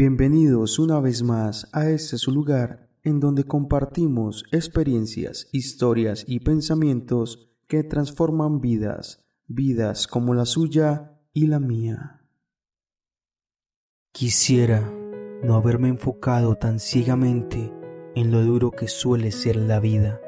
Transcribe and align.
Bienvenidos 0.00 0.78
una 0.78 1.00
vez 1.00 1.24
más 1.24 1.68
a 1.72 1.90
este 1.90 2.18
su 2.18 2.30
lugar 2.30 2.88
en 3.02 3.18
donde 3.18 3.42
compartimos 3.42 4.44
experiencias, 4.52 5.48
historias 5.50 6.22
y 6.28 6.38
pensamientos 6.38 7.50
que 7.66 7.82
transforman 7.82 8.60
vidas, 8.60 9.26
vidas 9.48 10.06
como 10.06 10.34
la 10.34 10.44
suya 10.44 11.18
y 11.32 11.48
la 11.48 11.58
mía. 11.58 12.22
Quisiera 14.12 14.88
no 15.42 15.56
haberme 15.56 15.88
enfocado 15.88 16.54
tan 16.54 16.78
ciegamente 16.78 17.72
en 18.14 18.30
lo 18.30 18.44
duro 18.44 18.70
que 18.70 18.86
suele 18.86 19.32
ser 19.32 19.56
la 19.56 19.80
vida. 19.80 20.20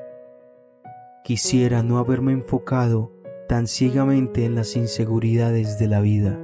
Quisiera 1.22 1.84
no 1.84 1.98
haberme 1.98 2.32
enfocado 2.32 3.12
tan 3.48 3.68
ciegamente 3.68 4.46
en 4.46 4.56
las 4.56 4.74
inseguridades 4.74 5.78
de 5.78 5.86
la 5.86 6.00
vida. 6.00 6.40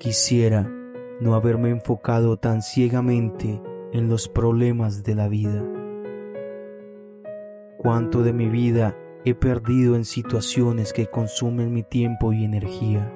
Quisiera 0.00 0.78
no 1.20 1.34
haberme 1.34 1.70
enfocado 1.70 2.38
tan 2.38 2.62
ciegamente 2.62 3.60
en 3.92 4.08
los 4.08 4.28
problemas 4.28 5.02
de 5.02 5.14
la 5.14 5.28
vida. 5.28 5.62
Cuánto 7.76 8.22
de 8.22 8.32
mi 8.32 8.48
vida 8.48 8.96
he 9.24 9.34
perdido 9.34 9.96
en 9.96 10.04
situaciones 10.04 10.92
que 10.92 11.06
consumen 11.06 11.72
mi 11.72 11.82
tiempo 11.82 12.32
y 12.32 12.44
energía. 12.44 13.12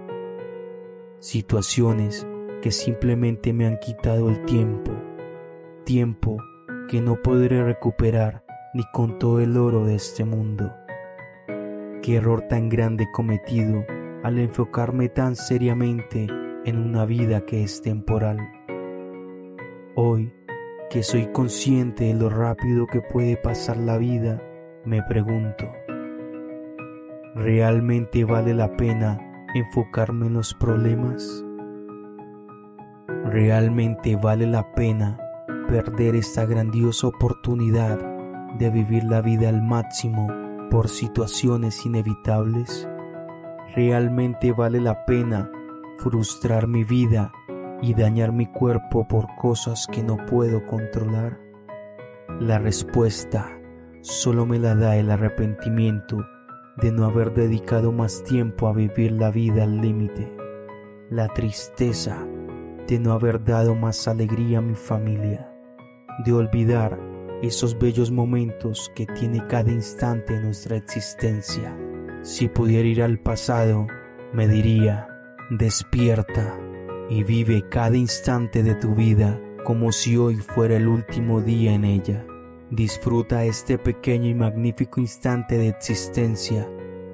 Situaciones 1.19 2.27
que 2.61 2.71
simplemente 2.71 3.53
me 3.53 3.67
han 3.67 3.79
quitado 3.79 4.29
el 4.29 4.45
tiempo. 4.45 4.93
Tiempo 5.85 6.37
que 6.89 7.01
no 7.01 7.21
podré 7.23 7.65
recuperar 7.65 8.45
ni 8.75 8.85
con 8.93 9.19
todo 9.19 9.41
el 9.41 9.57
oro 9.57 9.85
de 9.85 9.95
este 9.95 10.25
mundo. 10.25 10.75
Qué 12.03 12.17
error 12.17 12.43
tan 12.49 12.69
grande 12.69 13.07
cometido 13.13 13.85
al 14.23 14.39
enfocarme 14.39 15.09
tan 15.09 15.37
seriamente 15.37 16.27
en 16.65 16.79
una 16.79 17.05
vida 17.05 17.45
que 17.45 17.63
es 17.63 17.83
temporal. 17.83 18.39
Hoy 19.95 20.33
que 20.91 21.03
soy 21.03 21.27
consciente 21.27 22.05
de 22.05 22.15
lo 22.15 22.31
rápido 22.31 22.87
que 22.87 23.01
puede 23.01 23.37
pasar 23.37 23.77
la 23.77 23.99
vida, 23.99 24.43
me 24.85 25.03
pregunto, 25.03 25.71
¿realmente 27.35 28.25
vale 28.25 28.55
la 28.55 28.77
pena 28.77 29.19
enfocarme 29.55 30.27
en 30.27 30.35
los 30.35 30.55
problemas? 30.55 31.45
¿Realmente 33.25 34.17
vale 34.17 34.47
la 34.47 34.73
pena 34.75 35.19
perder 35.69 36.15
esta 36.15 36.47
grandiosa 36.47 37.09
oportunidad 37.09 37.99
de 38.59 38.71
vivir 38.71 39.05
la 39.05 39.21
vida 39.21 39.49
al 39.49 39.63
máximo 39.63 40.29
por 40.71 40.89
situaciones 40.89 41.85
inevitables? 41.85 42.89
¿Realmente 43.75 44.53
vale 44.53 44.81
la 44.81 45.05
pena 45.05 45.51
frustrar 45.99 46.67
mi 46.67 46.85
vida 46.85 47.33
y 47.83 47.95
dañar 47.95 48.33
mi 48.33 48.47
cuerpo 48.47 49.07
por 49.07 49.27
cosas 49.37 49.87
que 49.91 50.03
no 50.03 50.17
puedo 50.27 50.65
controlar? 50.67 51.39
La 52.41 52.59
respuesta 52.59 53.51
solo 54.01 54.47
me 54.47 54.59
la 54.59 54.75
da 54.75 54.97
el 54.97 55.11
arrepentimiento 55.11 56.25
de 56.77 56.91
no 56.93 57.05
haber 57.07 57.33
dedicado 57.33 57.93
más 57.93 58.25
tiempo 58.25 58.69
a 58.69 58.73
vivir 58.73 59.13
la 59.13 59.31
vida 59.31 59.63
al 59.63 59.81
límite, 59.81 60.37
la 61.11 61.29
tristeza 61.29 62.27
de 62.87 62.99
no 62.99 63.13
haber 63.13 63.45
dado 63.45 63.75
más 63.75 64.09
alegría 64.09 64.59
a 64.59 64.63
mi 64.63 64.75
familia, 64.75 65.51
de 66.25 66.33
olvidar 66.33 66.99
esos 67.43 67.79
bellos 67.79 68.11
momentos 68.11 68.91
que 68.95 69.07
tiene 69.07 69.47
cada 69.47 69.71
instante 69.71 70.39
nuestra 70.41 70.77
existencia. 70.77 71.77
Si 72.23 72.49
pudiera 72.49 72.89
ir 72.89 73.03
al 73.03 73.19
pasado, 73.19 73.87
me 74.33 74.49
diría, 74.49 75.14
Despierta 75.51 76.59
y 77.11 77.23
vive 77.23 77.69
cada 77.69 77.99
instante 77.99 78.63
de 78.63 78.75
tu 78.77 78.95
vida 78.95 79.39
como 79.63 79.93
si 79.93 80.17
hoy 80.17 80.37
fuera 80.37 80.79
el 80.79 80.89
último 80.89 81.43
día 81.43 81.75
en 81.75 81.85
ella. 81.85 82.27
Disfruta 82.71 83.45
este 83.45 83.77
pequeño 83.77 84.31
y 84.31 84.35
magnífico 84.35 85.03
instante 85.03 85.59
de 85.59 85.69
existencia. 85.69 86.67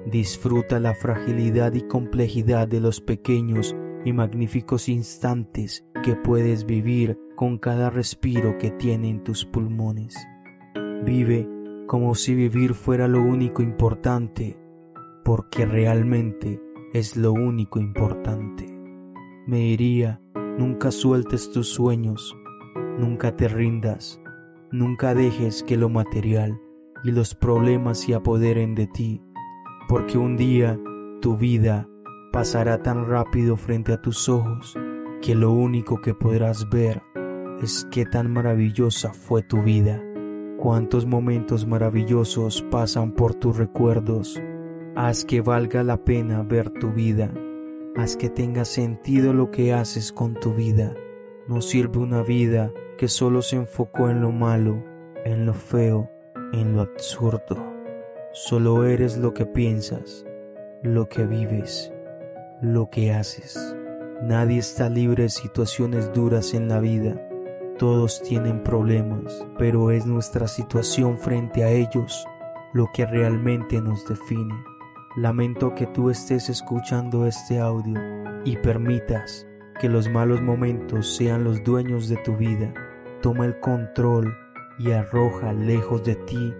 Disfruta 0.05 0.79
la 0.79 0.95
fragilidad 0.95 1.73
y 1.73 1.81
complejidad 1.81 2.69
de 2.69 2.79
los 2.79 3.01
pequeños 3.01 3.75
y 4.05 4.13
magníficos 4.13 4.87
instantes 4.87 5.85
que 6.01 6.15
puedes 6.15 6.65
vivir 6.65 7.19
con 7.35 7.57
cada 7.57 7.89
respiro 7.89 8.57
que 8.57 8.71
tiene 8.71 9.09
en 9.09 9.25
tus 9.25 9.43
pulmones. 9.43 10.15
Vive 11.03 11.49
como 11.85 12.15
si 12.15 12.33
vivir 12.33 12.75
fuera 12.75 13.09
lo 13.09 13.21
único 13.21 13.61
importante, 13.61 14.57
porque 15.25 15.65
realmente 15.65 16.61
es 16.93 17.15
lo 17.15 17.31
único 17.31 17.79
importante. 17.79 18.65
Me 19.47 19.57
diría, 19.57 20.21
nunca 20.57 20.91
sueltes 20.91 21.49
tus 21.51 21.69
sueños, 21.69 22.35
nunca 22.97 23.35
te 23.37 23.47
rindas, 23.47 24.19
nunca 24.71 25.13
dejes 25.13 25.63
que 25.63 25.77
lo 25.77 25.87
material 25.87 26.59
y 27.03 27.11
los 27.11 27.33
problemas 27.33 27.99
se 27.99 28.13
apoderen 28.13 28.75
de 28.75 28.87
ti, 28.87 29.23
porque 29.87 30.17
un 30.17 30.35
día 30.35 30.77
tu 31.21 31.37
vida 31.37 31.87
pasará 32.33 32.83
tan 32.83 33.07
rápido 33.07 33.55
frente 33.55 33.93
a 33.93 34.01
tus 34.01 34.27
ojos 34.27 34.77
que 35.21 35.33
lo 35.33 35.53
único 35.53 36.01
que 36.01 36.13
podrás 36.13 36.69
ver 36.69 37.01
es 37.61 37.87
qué 37.89 38.05
tan 38.05 38.31
maravillosa 38.31 39.13
fue 39.13 39.43
tu 39.43 39.61
vida, 39.61 40.03
cuántos 40.57 41.05
momentos 41.05 41.65
maravillosos 41.65 42.63
pasan 42.69 43.13
por 43.13 43.33
tus 43.33 43.57
recuerdos 43.57 44.41
Haz 44.93 45.23
que 45.23 45.39
valga 45.39 45.83
la 45.83 46.03
pena 46.03 46.43
ver 46.43 46.69
tu 46.69 46.91
vida. 46.91 47.31
Haz 47.95 48.17
que 48.17 48.29
tenga 48.29 48.65
sentido 48.65 49.31
lo 49.31 49.49
que 49.49 49.71
haces 49.71 50.11
con 50.11 50.33
tu 50.33 50.53
vida. 50.53 50.93
No 51.47 51.61
sirve 51.61 51.99
una 51.99 52.23
vida 52.23 52.73
que 52.97 53.07
solo 53.07 53.41
se 53.41 53.55
enfocó 53.55 54.09
en 54.09 54.21
lo 54.21 54.33
malo, 54.33 54.83
en 55.23 55.45
lo 55.45 55.53
feo, 55.53 56.09
en 56.51 56.75
lo 56.75 56.81
absurdo. 56.81 57.55
Solo 58.33 58.83
eres 58.85 59.17
lo 59.17 59.33
que 59.33 59.45
piensas, 59.45 60.25
lo 60.83 61.07
que 61.07 61.25
vives, 61.25 61.93
lo 62.61 62.89
que 62.89 63.13
haces. 63.13 63.73
Nadie 64.21 64.57
está 64.57 64.89
libre 64.89 65.23
de 65.23 65.29
situaciones 65.29 66.11
duras 66.11 66.53
en 66.53 66.67
la 66.67 66.81
vida. 66.81 67.15
Todos 67.77 68.21
tienen 68.21 68.61
problemas, 68.61 69.47
pero 69.57 69.89
es 69.89 70.05
nuestra 70.05 70.49
situación 70.49 71.17
frente 71.17 71.63
a 71.63 71.69
ellos 71.69 72.27
lo 72.73 72.89
que 72.93 73.05
realmente 73.05 73.81
nos 73.81 74.05
define. 74.05 74.70
Lamento 75.17 75.75
que 75.75 75.87
tú 75.87 76.09
estés 76.09 76.49
escuchando 76.49 77.27
este 77.27 77.59
audio 77.59 77.99
y 78.45 78.55
permitas 78.55 79.45
que 79.81 79.89
los 79.89 80.09
malos 80.09 80.41
momentos 80.41 81.17
sean 81.17 81.43
los 81.43 81.61
dueños 81.65 82.07
de 82.07 82.15
tu 82.15 82.37
vida. 82.37 82.73
Toma 83.21 83.45
el 83.45 83.59
control 83.59 84.33
y 84.79 84.91
arroja 84.91 85.51
lejos 85.51 86.05
de 86.05 86.15
ti 86.15 86.53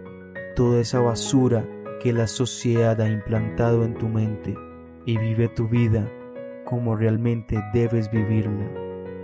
toda 0.58 0.82
esa 0.82 1.00
basura 1.00 1.66
que 2.02 2.12
la 2.12 2.28
sociedad 2.28 3.00
ha 3.00 3.08
implantado 3.08 3.86
en 3.86 3.94
tu 3.94 4.10
mente 4.10 4.54
y 5.06 5.18
vive 5.18 5.48
tu 5.48 5.70
vida 5.70 6.06
como 6.66 6.98
realmente 6.98 7.64
debes 7.74 8.12
vivirla, 8.12 8.70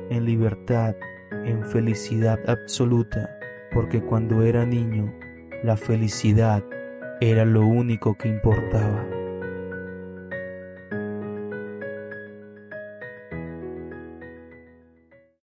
en 0.10 0.24
libertad, 0.24 0.96
en 1.44 1.66
felicidad 1.66 2.40
absoluta, 2.48 3.30
porque 3.74 4.02
cuando 4.02 4.44
era 4.44 4.66
niño, 4.66 5.14
la 5.64 5.76
felicidad 5.76 6.64
era 7.20 7.44
lo 7.44 7.66
único 7.66 8.16
que 8.18 8.30
importaba. 8.30 9.17